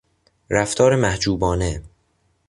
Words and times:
رفتار 0.49 0.95
محجوبانه 0.95 1.81